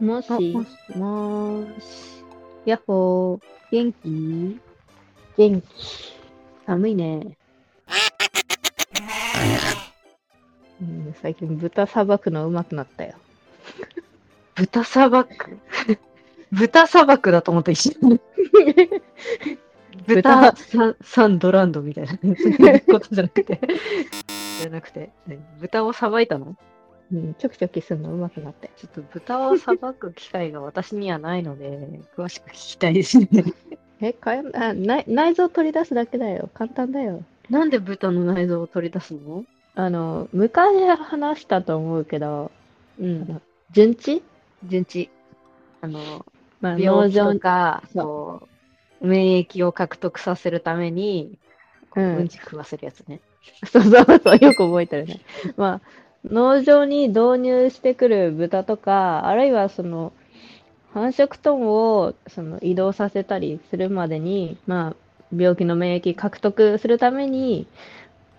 [0.00, 0.28] もし、
[0.94, 2.24] あもし。
[2.64, 3.40] やっほー。
[3.72, 4.60] 元気？
[5.36, 5.66] 元気。
[6.66, 7.36] 寒いね。
[10.80, 13.14] うん、最近豚さばくのうまくなったよ。
[14.54, 15.58] 豚さばく。
[16.52, 18.20] 豚さばくだと思った一瞬。
[20.06, 22.10] 豚ササンドランドみたいな。
[22.12, 23.60] そういうことじゃなくて。
[24.60, 25.38] じゃなくて、何？
[25.60, 26.56] 豚をさばいたの？
[27.12, 28.12] うん、ちょきちょきするの？
[28.14, 28.72] うまくなったよ。
[28.76, 33.28] ちょっと豚をさばく機会が私にはないので、詳しく聞きたいですね。
[34.00, 36.50] え、かやあ内内臓取り出すだけだよ。
[36.54, 37.22] 簡単だよ。
[37.48, 39.44] なんで豚の内臓を取り出すの？
[39.74, 42.50] あの、昔話したと思うけど、
[42.98, 43.42] うん。
[43.72, 44.22] 順地
[44.64, 45.10] 順地。
[45.82, 46.24] あの、
[46.62, 48.48] まあ、病気農場とか、そう、
[49.00, 51.38] 免疫を獲得させるために、
[51.90, 53.20] こううんうんち食わせるやつね。
[53.70, 55.20] そうそうそう、よく覚えてるね。
[55.56, 55.88] まあ、
[56.24, 60.12] 農場に導入してくる豚とか、あるいはその、
[60.92, 64.96] 繁殖トンをその移動させたりするまでに、まあ、
[65.36, 67.66] 病気の免疫獲得するために、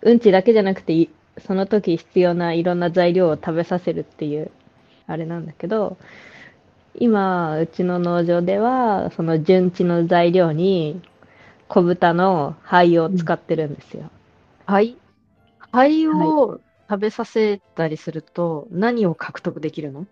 [0.02, 1.10] うんちだけじゃなくて、い
[1.40, 4.52] その時必要ないろんな材料を食べさせるっていう、
[5.06, 5.98] あれなんだけど、
[6.98, 11.02] 今、うちの農場では、その順地の材料に、
[11.68, 14.10] 小豚の肺を使ってるんですよ。
[14.66, 14.98] 肺
[15.72, 16.60] 肺を
[16.90, 20.06] 食べさせたりすると、何を獲得できるの？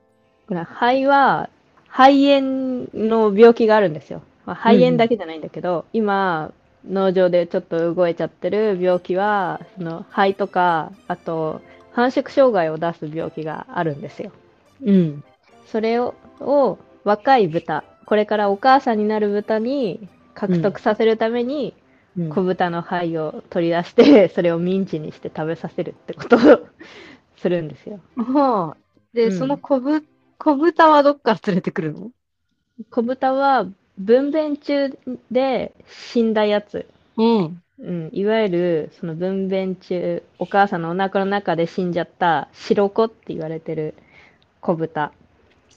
[0.48, 1.50] これ肺は
[1.88, 4.22] 肺炎の病気があるんですよ。
[4.46, 6.52] まあ、肺炎だけじゃないんだけど、今
[6.88, 11.62] 農場でちょっと動いちゃってる病気はその肺とかあと
[11.94, 14.32] 繁殖障害を出す病気があるんですよ。
[14.84, 15.24] うん。
[15.66, 21.86] それをを若い豚これからお母さんになる豚に獲得させるために、うん
[22.30, 26.40] 小豚の肺を取り出してそれをミンチにして食べさせるってことを
[27.36, 28.00] するんですよ。
[28.16, 28.78] はあ。
[29.14, 30.06] で、うんその小ぶ
[30.38, 32.12] 小豚はどっから連れてくるの？
[32.90, 33.66] 小豚は
[33.98, 34.98] 分娩中
[35.32, 37.62] で死んだやつ、うん。
[37.80, 43.96] うん、いわゆるその分娩中お母さんのお腹の中で死んじゃった白子って言われてる
[44.62, 45.14] 子豚、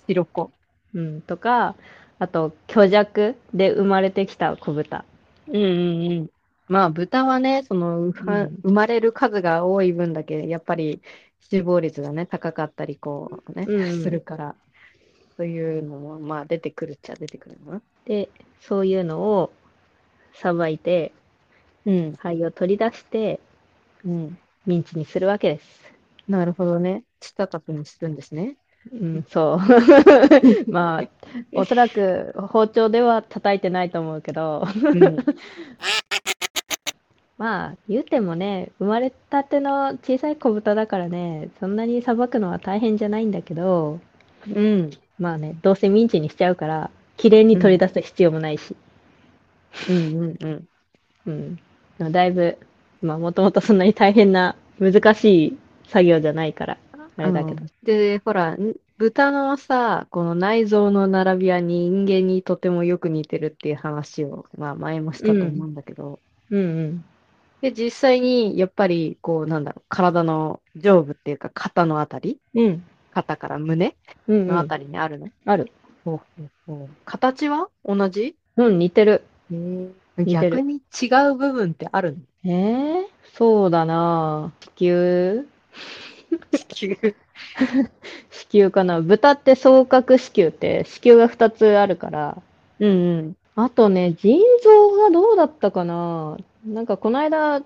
[0.08, 0.52] 白子。
[0.94, 1.76] うん、とか
[2.18, 5.04] あと虚弱で生まれてきた子豚、
[5.46, 6.28] うんうんうん。
[6.68, 11.02] まあ、豚はね、その、生まれる数が多い分だけ、やっぱり
[11.40, 14.56] 死亡率がね、高かったり、こうね、うんするから、
[15.36, 17.82] そういうのも、まあ、出てくるっちゃ出てくるのな。
[18.04, 18.30] で
[18.60, 19.52] そういうのを
[20.34, 21.12] さばいて
[21.86, 22.12] うん。
[22.12, 23.40] 肺を取り出して
[24.04, 24.38] うん。
[24.66, 25.94] ミンチにするわけです。
[26.28, 27.04] なるほどね。
[27.22, 28.56] したたくにするんですね。
[28.92, 30.70] うん、そう。
[30.70, 31.08] まあ、
[31.52, 35.16] おそらく包丁では叩いてないと思うけど、うん。
[37.38, 44.00] まあ、言うてもね、生まれたての小さい子豚だからね、そんなにさばくのは大変じゃないんだけど、
[44.46, 44.90] うん。
[45.18, 48.74] まあね、どうせミンチにしちゃうから、綺麗に取り出す必要もないし、
[49.88, 50.68] うんうんうん。
[51.26, 51.58] うん。
[51.98, 52.58] まあだいぶ、
[53.02, 56.78] まあ、もともとそんなに大変な、難しい作業じゃないから、
[57.18, 57.62] あれだけど。
[57.62, 66.18] うんで、ほら、ん豚のさ、この内臓の並びは人間にとてもよく似てるっていう話を、まあ前もしたと思うんだけど、
[66.50, 67.04] うんうん。
[67.60, 72.82] で、実際にやっぱり、こう、なんだろう、体の上部っていうか、肩のあたり、うん。
[73.12, 73.94] 肩から胸
[74.26, 74.46] うん、うん。
[74.48, 75.28] のあたりにあるの？
[75.44, 75.70] ある。
[76.04, 78.34] ほうほうほう形は同じ？
[78.56, 79.22] うん、似てる。
[79.50, 82.50] 似てる逆に違う部分ってあるの？
[82.50, 83.02] えー、
[83.34, 85.58] そうだなぁ。
[86.30, 87.14] 子宮地球。
[88.30, 89.00] 子宮かな。
[89.00, 92.42] 豚って双角子宮って子宮が2つあるから。
[92.80, 93.36] うんうん。
[93.56, 96.36] あとね、腎臓がどうだったかな。
[96.66, 97.62] なんかこの間、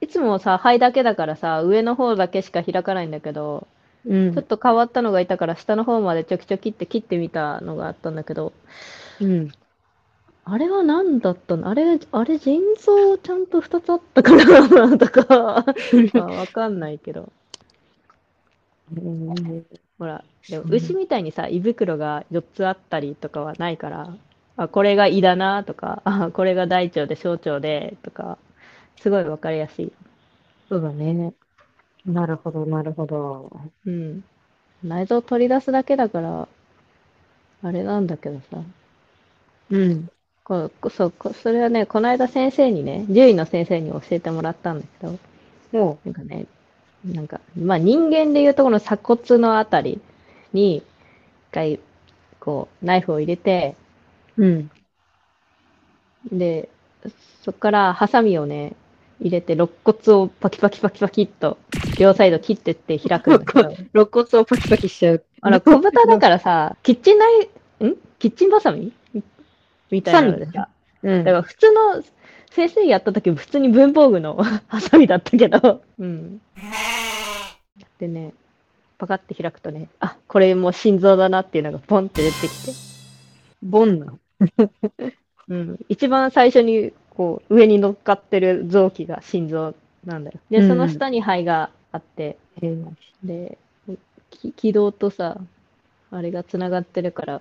[0.00, 3.66] いつもさ、肺だけだからさ、上の方だけしか開かないんだけど、
[4.06, 8.52] うんちょっと変わったのがいたから、下の方までちょきちょきって切ってみたのがあったんだけど、
[9.20, 9.52] うん。
[10.50, 11.68] あれは何だったの？
[11.68, 15.64] あれ、あれ腎臓ちゃんと2つあったかなとか、
[16.12, 17.32] まあわかんないけど。
[18.90, 19.66] うん
[19.98, 24.16] ほら、でもうん牛みたいにさ、胃袋が4つあったりとかはないから、
[24.56, 28.38] あ、これが胃だなとか、あ、これが大腸で小腸でとか、
[29.00, 29.92] すごいわかりやすい。
[30.68, 31.34] そうだね。
[32.04, 33.50] なるほど、なるほど。
[33.84, 34.24] うん。
[34.82, 36.48] 内臓取り出すだけだから、
[37.62, 38.64] あれなんだけどさ。
[39.70, 40.08] うん。
[40.48, 45.18] こうそう、こそれはね、この間先生にね、獣医の先生に教えてもらったんだけど、
[45.72, 46.46] もなんかね、
[47.04, 50.00] なんか、まあ人間でいうとこの鎖骨のあたり
[50.54, 50.82] に、一
[51.52, 51.80] 回、
[52.40, 53.76] こう、ナイフを入れて、
[54.38, 54.70] う、うん。
[56.32, 56.68] で、
[57.42, 58.74] そこからハサミをね、
[59.20, 61.58] 入れて、肋骨をパキパキパキパキっと、
[61.98, 65.24] 両サイド切ってって開くんだけど、肋骨をパキパキしちゃう。
[65.42, 67.96] あの、小豚だからさ、キッチンナイん？
[68.18, 68.92] キッチンバサミ？
[69.90, 70.68] みたいなのでさ、
[71.02, 72.02] うんだから普通の
[72.50, 74.36] 先生やった時普通に文房具の
[74.66, 76.40] ハサミだったけど、うん。
[77.98, 78.32] でね、
[78.96, 82.72] パカって開くとね、あ、これもう心臓だなっていうのがポンって出てきて、
[83.62, 84.14] ボンな。
[85.48, 85.78] うん。
[85.88, 89.74] 一番最初にこう上に乗っかってる臓器が心臓
[90.04, 90.38] なんだよ。
[90.50, 92.86] で、うんその下に肺があって、えー
[93.22, 93.58] で、
[94.30, 95.38] き気道とさ、
[96.10, 97.40] あれがつながってるから、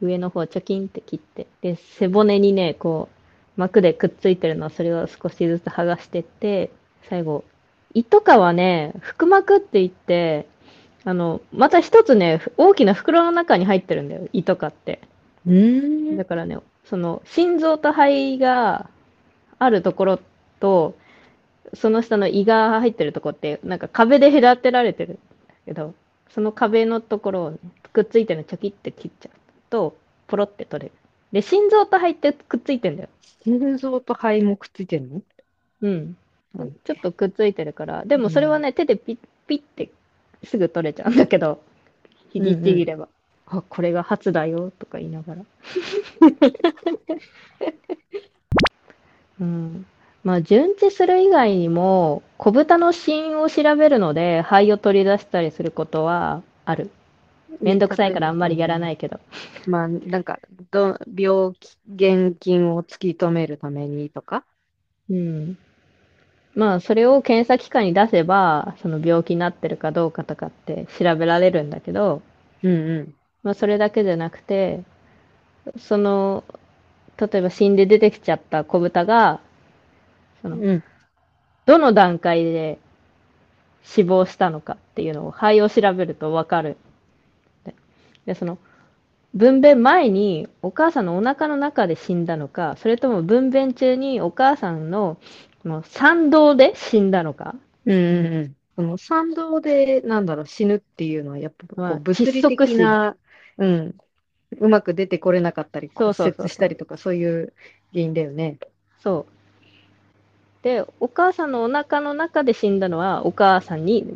[0.00, 3.08] 上の方チョキンって切って、で、背骨にね、こ
[3.56, 6.70] う、膜でくっついてるのをそれを少しずつ剥がしてって、
[7.08, 7.44] 最後、
[7.94, 10.46] 胃とかはね、腹膜って言って、
[11.04, 15.00] あの、また一つね、大きな袋の中に入ってるんだよ、胃とかって。
[15.46, 18.88] うーんだからね、その、心臓と肺が
[19.58, 20.20] あるところ
[20.60, 20.94] と、
[21.74, 25.94] その下の胃が入ってるところって、なんか壁で隔てられてるんだけど、
[26.30, 27.58] その壁のところをね、
[27.92, 29.39] くっついてるのチョキって切っちゃう
[29.70, 29.96] と、
[30.26, 30.94] ポロって取れる。
[31.32, 33.08] で、心臓と肺ってくっついてんだよ。
[33.44, 35.22] 心臓と肺もくっついてるの？
[35.82, 36.16] うん
[36.56, 36.76] うん。
[36.84, 39.90] ちょっとくっついてるから、でもそれはね、手でピッピッて
[40.44, 41.62] すぐ取れちゃうんだけど、
[42.32, 43.08] ひじちぎれば。
[43.46, 45.42] あ、これが初だよとか言いながら。
[49.40, 49.86] うん。
[50.22, 56.90] まあ、順治する以外にも、小豚の死因を調べるので、肺を取り出したりすることはある。
[57.60, 59.20] めんどくさいからあんまりやらないけど。
[59.66, 60.38] まあ、なんか、
[60.70, 64.44] ど病気、現金を突き止めるためにとか？
[65.08, 65.58] うん。
[66.54, 72.22] まあ、それを検査機関に出せば、その病気になってるかどうかとかって調べられるんだけど、
[72.62, 73.14] うんうん。
[73.42, 74.82] まあ、それだけじゃなくて、
[75.78, 76.44] その、
[77.18, 79.40] 例えば死んで出てきちゃった子豚が、
[80.42, 80.82] その、うん。
[81.66, 82.78] どの段階で
[83.84, 86.76] 死亡したのかっていうのを肺を調べるとわかる。
[88.26, 88.58] でで、その、
[89.34, 95.18] 分娩前にお母さんのお腹の中で死んだのか、それとも分娩中にお母さんの
[95.62, 97.54] この産道で死んだのか。
[98.42, 98.54] う。
[98.76, 103.16] その産道で、なんだろう、死ぬっていうのは、やっぱ物理的な、
[103.58, 103.94] うん、
[104.58, 107.52] うまく出てこれなかったり、骨折したりとか、そういう
[107.92, 108.58] 原因だよね。
[109.00, 110.64] そう。
[110.64, 114.06] で、お母さんのお腹の中で死んだのは、お母さんに、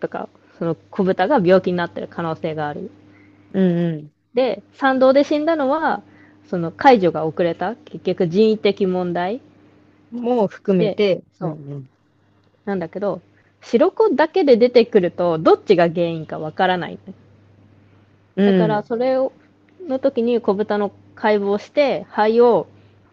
[0.00, 0.28] とか、
[0.58, 2.90] その子豚が病気になってる可能性がある。
[3.54, 4.10] うんうん。
[4.34, 6.02] で、産道で死んだのは、
[6.48, 9.40] その解除が遅れた、結局人為的問題
[10.10, 11.88] も含めて、そううん
[12.64, 13.20] なんだけど、
[13.62, 16.98] 白子だけで出てくると、どっちが原因かわからない。
[18.36, 18.58] うん。
[18.58, 19.32] だから、それを、
[19.86, 22.66] の時に子豚の解剖して、肺を、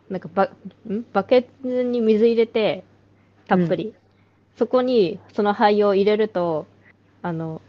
[0.10, 0.50] なんかバ、
[0.90, 1.06] ん？
[1.14, 2.84] バケツに水入れて、
[3.48, 3.94] たっぷり。
[4.58, 6.66] そこに、その肺を入れると、
[7.22, 7.62] あの、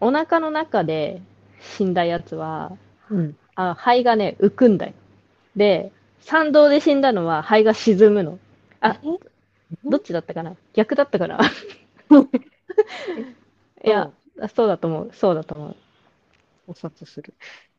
[0.00, 1.20] お腹の中で
[1.62, 2.76] 死んだやつは、
[3.10, 3.36] うん。
[3.54, 4.94] あ、肺がね、浮くんだよ。
[5.56, 8.38] で、産道で死んだのは肺が沈むの。
[8.80, 8.98] あ、
[9.84, 10.56] どっちだったかな？
[10.74, 11.38] 逆だったかな？
[13.84, 14.10] いや、
[14.54, 15.10] そうだと思う。
[15.12, 15.76] そうだと思う。
[16.68, 17.34] お札する。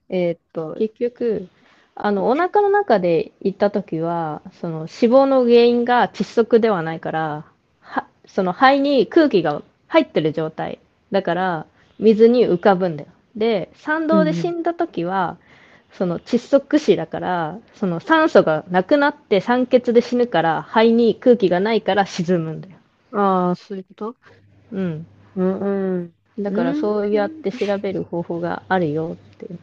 [0.10, 1.50] えーっと、結局、
[1.96, 7.46] あの、お腹の中で行った時は、その死亡の原因が窒息ではないから、
[7.82, 10.80] は、その肺に空気が入ってる状態。
[11.12, 11.66] だから、
[12.00, 13.10] 水に浮かぶんだよ。
[13.36, 15.38] で、産道で死んだ時は、
[15.94, 22.76] その窒息死だから、その酸素がなくなって酸欠で死ぬから、肺に空気がないから沈むんだよ。
[23.12, 24.16] ああ、そういうこと？
[24.72, 25.06] うん。
[25.36, 26.14] うんうん。
[26.44, 29.60] だからうんそうやって調べる方法があるよっていう。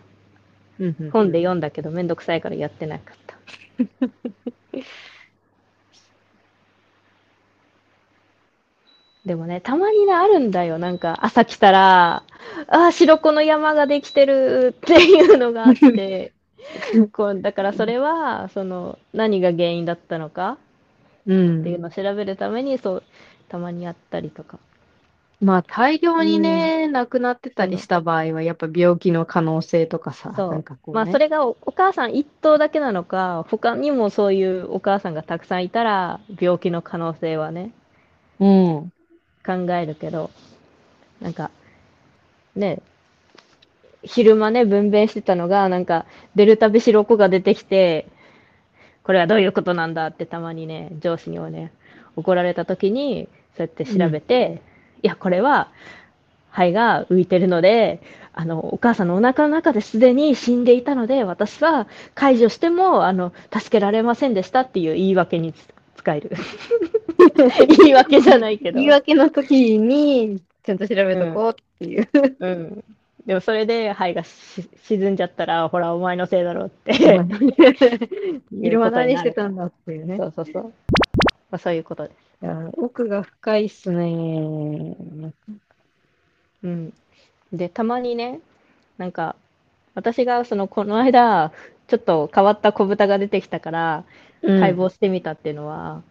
[0.79, 3.37] うんうん本で読んだけどめんどくさいからやってなかった。
[9.25, 10.79] でもね、たまにね、あるんだよ。
[10.79, 12.23] なんか、朝来たら、
[12.69, 16.33] ああ、白子の山ができてるっていうのがあって、
[17.13, 20.59] こう、だからそれは、その、何が原因だったのか
[21.27, 23.03] うんっていうのを調べるために、そう、
[23.49, 24.59] たまにやったりとか。
[25.41, 37.73] まあ、大量にね、亡くなってたりした場合は、やっぱ病気の可能性とかさ、そうなんかこうまあ、ねそれがおお母さん一頭だけなのか、他にもそういうお母さんがたくさんいたら、病気の可能性はね、
[38.39, 38.93] うん。
[39.45, 40.31] 考えるけど、
[41.21, 41.51] なんか、
[42.57, 42.83] ね、
[44.03, 48.07] 昼間ね、分娩してたのが、なんか、デルタベシロコが出てきて、
[49.03, 51.73] これはどういうことなんだってたまにね、上司にはね、
[52.17, 54.63] 怒られた時に、そうやって調べて、
[55.03, 55.69] いや、これは、
[56.51, 58.01] 肺が浮いてるので、
[58.33, 65.69] あの、お母さんのお腹の中ですでに死んでいたので、私は解除しても、あの、助けられませんでしたっていう言い訳につ
[66.01, 66.31] 使える。
[67.79, 68.79] 言い訳じゃないけど。
[68.79, 72.09] 言い訳の時に、ちゃんと調べとこうっていう。
[72.41, 72.85] うん。
[73.27, 76.93] でもそれで肺がし沈んじゃったら、ほら、お前のせいだろうって。
[78.51, 80.17] 昼間何してたんだっていうね。
[80.17, 80.63] そうそうそう。
[80.65, 80.71] ま
[81.57, 82.31] あ、そういうことです。
[82.43, 84.97] いや奥が深いっすね。
[86.63, 86.93] うん。
[87.53, 88.41] で、たまにね、
[88.97, 89.37] なんか、
[89.95, 91.53] 私がその、この間、
[91.91, 94.05] ちょっと変わった子豚が出てきたから、
[94.43, 96.03] 解剖してみたっていうのは、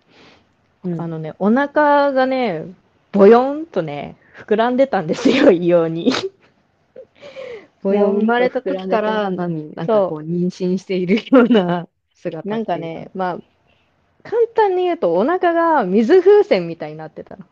[0.84, 2.66] うんあのね、お腹がね、
[3.14, 6.12] ボヨンとね、膨らんでたんですよ、 異様に。
[7.82, 13.40] もう生まれた時から何、なんかこう妊娠しているような姿なんかね、まあ、
[14.24, 17.46] 簡単に言うと、お腹が水風船みたいになってたの。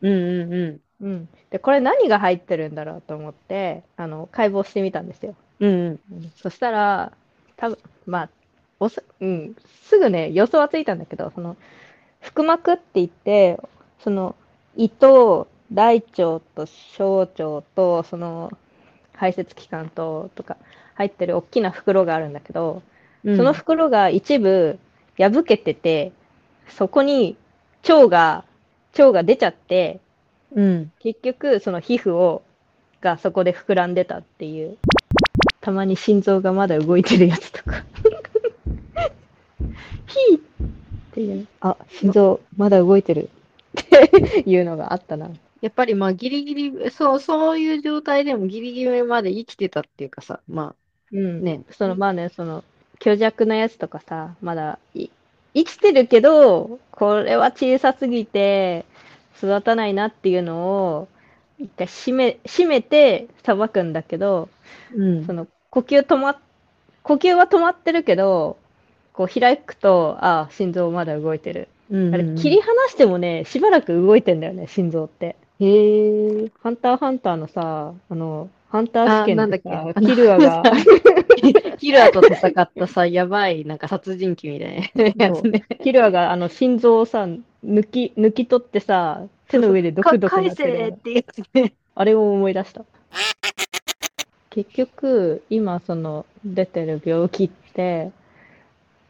[0.00, 0.80] うんうんうん。
[1.02, 1.28] うん。
[1.50, 5.34] で、これ何が入ってるんだろうと思って、あの、解剖してみたんですよ。
[5.60, 7.12] うんうんそしたら、
[7.56, 8.30] 多分まあ、
[8.78, 9.56] おす、うん、
[9.88, 11.56] すぐね、予想はついたんだけど、その、
[12.20, 13.58] 腹膜って言って、
[14.00, 14.34] その、
[14.76, 18.52] 胃と大腸と小腸と、その、
[19.14, 20.56] 排泄器官と、とか、
[20.94, 22.82] 入ってる大きな袋があるんだけど、
[23.24, 23.36] うん。
[23.36, 24.78] その袋が一部
[25.18, 26.12] 破けてて、
[26.68, 27.36] そこに
[27.88, 28.44] 腸が、
[28.92, 30.00] 腸が出ちゃって、
[30.54, 30.92] うん。
[31.00, 32.42] 結局その皮膚を、
[33.00, 34.78] がそこで膨らんでたっていう。
[35.66, 37.84] たまに心臓がまだ動いてるやつとか。
[40.06, 40.40] ヒーっ
[41.10, 41.48] ていう。
[41.58, 43.30] あ、心臓まだ動いてる
[43.76, 45.28] っていうのがあったな。
[45.60, 50.76] やっぱりまあギリギリ、そう、そういう状態でもギリギリまで生きてたっていうかさ、ま
[51.10, 51.42] うん。
[51.42, 52.62] ねそのまあね、その、
[53.02, 55.08] 虚弱なやつとかさ、まだい
[55.52, 58.84] 生きてるけど、これは小さすぎて
[59.36, 60.58] 育たないなっていうの
[60.94, 61.08] を、
[61.58, 64.48] 一回締め、締めてさばくんだけど、
[64.92, 66.36] あ、うんその呼吸止まっ、
[67.02, 68.56] 呼吸は止まってるけど、
[69.12, 71.68] こう開くと、ああ、心臓まだ動いてる。
[71.90, 75.36] うんあれ、切り離してもね、しばらく動いてんだよね、心臓って。
[75.60, 76.50] へえ。
[76.62, 80.62] ハンターハンターのさ、あの、ハンター試験あなんだでさっけ、キルアが、
[81.76, 84.66] キラーと戦ったさ、やばい、なんか殺人鬼みた
[85.04, 85.62] いなやつね。
[85.82, 87.28] キルアがあの心臓をさ、
[87.62, 91.74] 抜き、抜き取ってさ、手の上でドクドクな返ってるせってやつね。
[91.94, 92.86] あれを思い出した。
[94.56, 98.10] 結局、今その出てる病気って、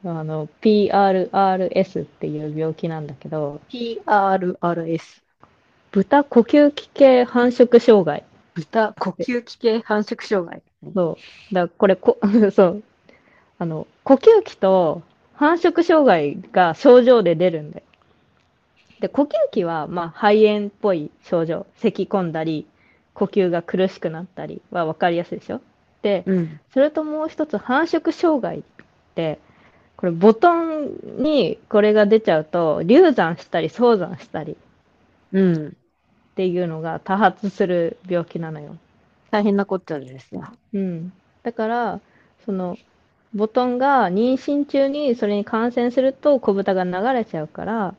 [0.04, 5.22] あの、PRRS っていう病気なんだけど、PRRS。
[5.92, 8.24] 豚呼吸器系繁殖障害。
[8.54, 10.62] 豚呼吸器系繁殖障害。
[10.92, 11.16] そ
[11.52, 11.54] う。
[11.54, 12.18] だからこれこ、
[12.50, 12.82] そう。
[13.60, 15.02] あの、呼吸器と
[15.34, 17.84] 繁殖障害が症状で出るんだよ。
[18.98, 21.66] で、呼吸器は、まあ、肺炎っぽい症状。
[21.76, 22.66] 咳込んだり、
[23.16, 25.62] 呼吸が苦しくなったりは分かりやすいでしょ
[26.02, 26.60] で、うん。
[26.72, 28.62] それともう一つ繁殖障害っ
[29.14, 29.38] て、
[29.96, 34.58] これボトンにこれが出ちゃうと流産したり早産したり
[35.32, 35.68] うん。
[35.68, 35.70] っ
[36.36, 38.76] ていうのが多発する病気なのよ。
[39.30, 40.44] 大変なこっちゃですよ。
[40.74, 41.12] うん。
[41.42, 42.00] だから、
[42.44, 42.76] その
[43.34, 47.94] ボトンが妊娠中にそれに感染すると子豚が流れちゃうから、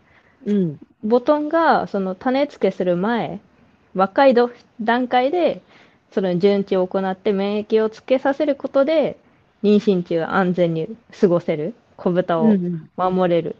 [0.45, 0.79] うん。
[1.03, 3.39] ボトンがその種付けする前、
[3.97, 4.51] 若いど
[4.81, 5.61] 段階で
[6.11, 9.17] その順治を行って免疫をつけさせることで
[9.63, 10.87] 妊娠中安全に
[11.19, 12.53] 過ごせる子豚を。
[12.95, 13.55] 守れる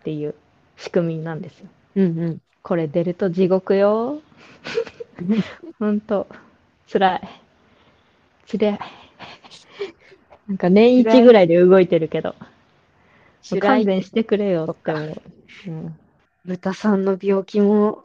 [0.00, 0.34] っていう
[0.76, 1.68] 仕組みなんですよ。
[1.96, 2.38] うんうん。
[2.62, 4.20] これ出ると地獄よ。
[5.78, 6.26] ほんと、
[6.92, 7.28] 辛い。
[8.46, 8.78] 辛い。
[10.48, 12.34] なんか年一ぐらいで動いてるけど、
[13.42, 15.22] 白勘い弁してくれよってそ思う。
[15.66, 15.98] うん
[16.44, 18.04] 豚さんの病気も、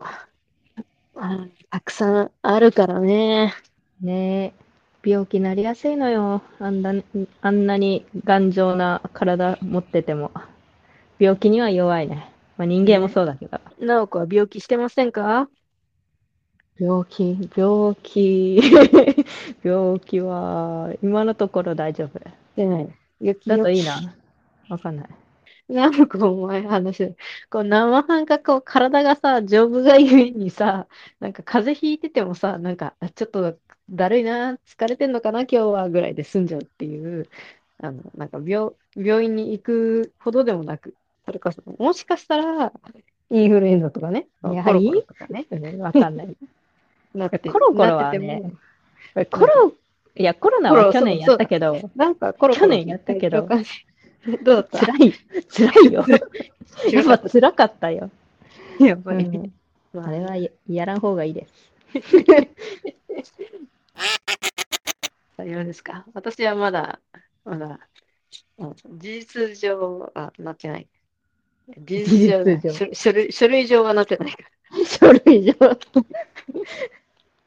[1.15, 3.53] あたくさんあるからね。
[4.01, 4.53] ね
[5.03, 6.41] え、病気なりやすいのよ。
[6.59, 6.93] あんな、
[7.41, 10.31] あんなに頑丈な体持ってても。
[11.19, 12.33] 病気には弱いね。
[12.57, 13.59] まあ、人間もそうだけど。
[13.79, 15.49] なおこは病気してませんか？
[16.79, 18.59] 病気、病気、
[19.63, 22.19] 病気は、今のところ大丈夫。
[22.19, 22.89] してない。
[23.45, 24.15] だといいな。
[24.69, 25.09] わかんない。
[25.71, 27.15] なんかお前話。
[27.49, 30.87] こう生半可こう体がさ、丈夫がゆえにさ、
[31.19, 33.57] なんか風邪ひいててもさ、なんかあちょっと
[33.91, 37.27] だるいな、疲れてんのかな、今日はぐらいで済んじゃうっていう、
[37.79, 42.71] あの、なんか病、病院に行くほどでもなく、それこそ、もしかしたら、
[43.29, 45.45] インフルエンザとかね、やコロコロとかね、
[45.91, 46.35] かんない。
[47.13, 48.51] なって、コロコロはねも、
[49.29, 49.73] コロ、
[50.15, 53.45] いや、コロナは去年やったけど、なんかコロコロ去年やったけど
[54.43, 54.79] どうだった？
[54.85, 55.13] 辛い、
[55.49, 56.05] 辛いよ。
[56.91, 58.09] やっぱ辛かったよ。
[58.79, 59.25] やっぱり。
[59.25, 59.53] うん
[59.93, 61.53] まあれはややらん方がいいです。
[65.37, 66.05] 採用ですか？
[66.13, 66.99] 私はまだ、
[67.43, 67.79] まだ、
[68.57, 70.87] うん事実上はなってない。
[71.79, 74.37] 事実上書類書類上はなってないか
[74.71, 74.85] ら。
[74.85, 75.53] 書類上。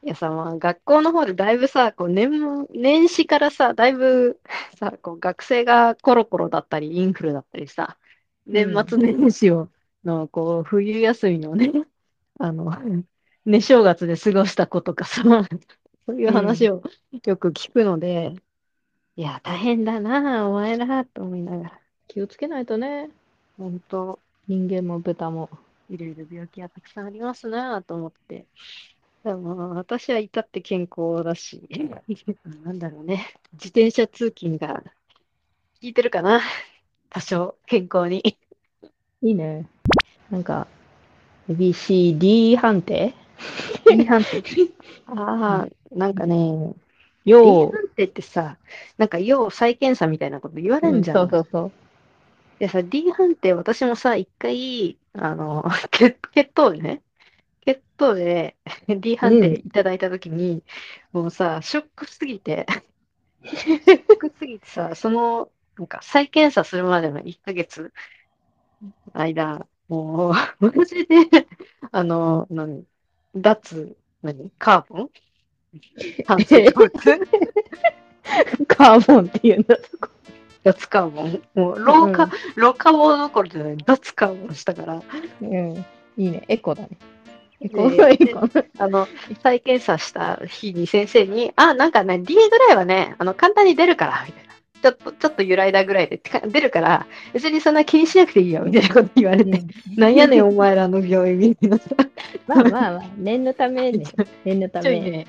[0.05, 2.29] いやさ、まあ、学校の方でだいぶさ、こう年、
[2.69, 4.39] 年始からさ、だいぶ
[4.79, 7.97] さ、こう学生がコロコロだったり、インフルだったりさ、
[8.45, 9.71] 年末年始を、
[10.03, 11.71] の、こう、冬休みのね、
[12.39, 12.71] あの、
[13.45, 15.23] 寝正月で過ごした子とかさ、
[16.05, 16.83] そういう話を
[17.25, 18.35] よく聞くので、
[19.15, 23.09] いや、大変だな、お前ら、と思いながら、気をつけないとね。
[23.57, 25.49] 本当人間も豚も。
[25.89, 28.45] いろいろ病気がたくさんありますなと思って。
[29.25, 31.67] でも私は至って健康だし、
[32.63, 34.83] なんだろうね、自転車通勤が効
[35.81, 36.41] いてるかな、
[37.09, 38.37] 多少健康に。
[39.21, 39.67] いいね。
[40.29, 40.67] なんか、
[41.49, 43.13] ABCD 判定
[43.87, 44.43] ？D 判定？
[45.07, 48.57] ああ、なんかね、D よ判定ってさ、
[48.97, 51.17] なんか要再検査みたいなこと言わう、れんじゃん。
[51.17, 51.71] そうそうそう。
[52.59, 56.73] でさ、D 判定、私もさ、一回、あの、血、 血糖
[57.65, 58.55] でね、 血糖で
[58.87, 60.63] D 判定いただいたときに、
[61.11, 62.65] もうさ、ショックすぎて、
[63.43, 67.91] ショックすぎてさ、その、なんか再検査するまでの1ヶ月
[69.13, 71.47] 間、もう、マジで、
[71.91, 72.85] あの、何、
[73.35, 75.09] 脱、何、カーボン？
[76.25, 76.91] 炭水化物？
[78.67, 79.77] カーボンっていうんだ。
[80.63, 85.03] 脱カーボンもう、老化、うん老化棒どころじゃない、脱カーボンしたから、
[85.41, 85.85] うん。
[86.17, 86.43] いいね。
[86.47, 86.97] エコだね。
[87.61, 88.49] エでコ、エコ。
[88.77, 89.07] あの、
[89.41, 94.53] 再検査した日に先生に、あ、なんかね、D ぐらいはね、あの、簡単に出るから、みたいな。
[94.81, 99.61] ちょっと、ちょっと揺らいだぐらいで出るから、別にそんな気にしなくていいよ、みたいなこと言われて、
[99.95, 101.85] なんやねん、お前らの病院みたいなさ。
[102.47, 104.05] まあまあまあ、念のためね。
[104.43, 104.99] 念のため。
[104.99, 105.27] ね。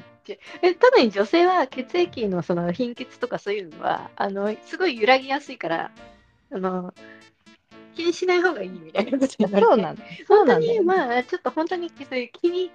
[0.60, 5.90] え特に女性は血液のその貧血とかそういうのは、あの、すごい揺らぎやすいから、
[6.50, 6.92] あの、
[7.96, 9.68] 気にしない方がいいみたいなこと言われて。
[9.68, 10.02] そうなんだ。
[10.26, 10.80] そう本当に。
[10.80, 12.70] まあ、ちょっと本当に気に気に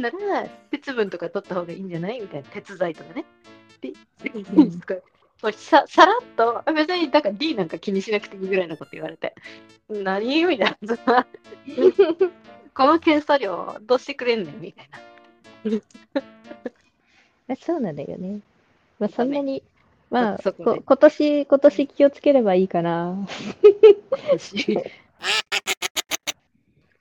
[0.00, 3.24] なるなら、鉄分とか取った方がいいんじゃないみたいな、鉄剤とかね。
[3.80, 3.92] で、
[4.34, 4.82] うん
[5.52, 9.34] ささらっと、あ別に、だから D なんか気にしなくていいぐらいのこと言われて、
[9.88, 11.26] 何みたいな。
[12.74, 15.00] この検査料どうしてくれんねんみたいな。
[17.48, 18.40] えそうなんだよね。
[18.98, 19.62] まあそんなに、
[20.10, 23.26] まあ、そこ今年、今年気をつければいいかな。
[24.10, 24.78] 私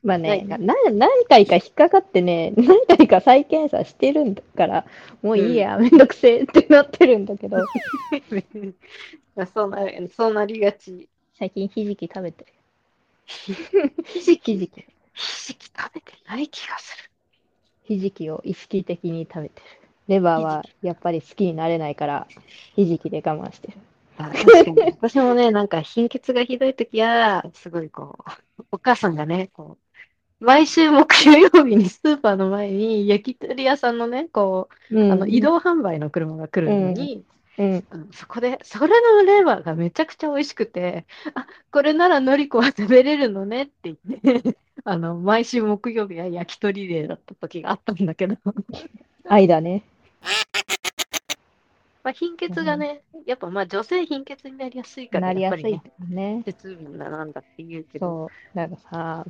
[0.04, 4.86] まあね、なな何回か引っかかってね、何回か再検査してるんだから、
[5.22, 7.70] もういいや、めんどくせえってなってるんだけど、
[9.54, 11.08] そうなるそうなりがち。
[11.40, 12.54] 最近ひじき食べてる。
[13.26, 13.54] ひ
[14.22, 14.86] じき、ひじき。
[15.14, 17.10] ひじき食べてない気がする。
[17.86, 19.83] ひじきを意識的に食べてる。
[20.08, 22.28] レバーはやっぱり好きになれないから、
[22.76, 23.74] ひじきで我慢してる。
[24.18, 24.82] あ確かに。
[25.00, 28.18] 私もね、なんか貧血がひどいときは、すごいこ
[28.60, 29.78] う、お母さんがね、こ
[30.42, 37.26] う、毎週木曜日にスーパーの前に焼き鳥屋さんのね、こう、うんあの移動販売の車が来るのに、
[37.58, 37.84] うん。
[37.90, 48.36] あのそこで、それのレバーがめちゃくちゃ美味しくて、あ、これならのりこは食べれるのねって言って、あの、毎週木曜日は焼き鳥デーだった時があったんだけど、
[49.30, 49.84] 愛だね。
[52.04, 56.44] まあ、貧血がね、やっぱまあ女性貧血になりやすいから、なりやすいやっぱりね、ね。
[56.44, 58.58] 鉄分だなんだって言うけど、そう。
[58.58, 59.26] だからさ、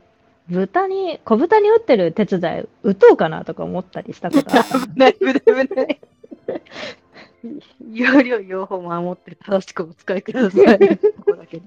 [0.50, 4.64] 豚に、小豚に打ってる手伝い、打とうかなとか思ったりしたことある。
[4.94, 6.00] 危ない危ない危ない。
[7.92, 10.80] 容量用法守って正しくお使いください。
[10.98, 11.64] とこだけど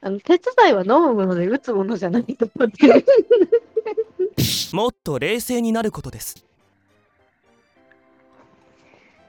[0.00, 3.04] あの手伝いは飲むもので打つものじゃないと思ってる。
[4.72, 6.49] もっと冷静になることです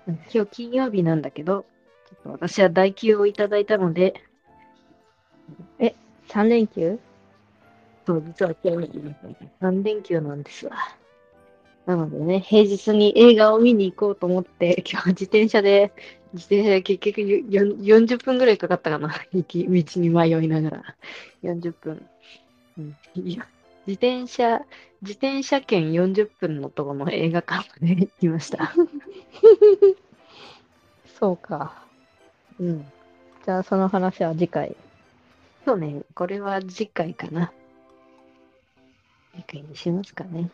[0.07, 1.65] 今日金曜日なんだけど、
[2.09, 4.23] ちょっと私は代休をいただいたので、
[6.29, 6.99] 3連休？
[8.05, 8.87] そう、実は今日
[9.61, 10.73] 3連休なんですわ。
[11.85, 15.91] なのでね、平日に映画を見に行こうと思って、今日自転車で、
[16.33, 19.13] 自転車で結局よよん40分ぐらいかかったかな。
[19.33, 20.95] 行き道に迷いながら。
[21.43, 22.05] 40分。
[22.77, 23.47] うん、いや
[23.87, 24.59] 自転車、
[25.01, 28.73] 自転車券40分のところの映画館まで 行きました。
[31.19, 31.85] そうか。
[32.59, 32.85] うん。
[33.45, 34.75] じゃあその話は次回。
[35.65, 37.51] そうね、これは次回かな。
[39.35, 40.49] 次回にしますかね。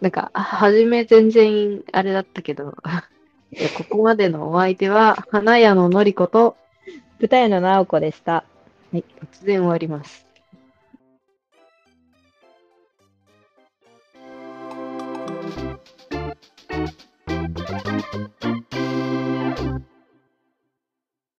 [0.00, 2.74] なんか、あ初め全然あれだったけど、
[3.76, 6.56] ここまでのお相手は、花屋ののりこと、
[7.18, 8.32] 舞台の直子でした。
[8.32, 8.44] は
[8.92, 10.27] い、突然終わります。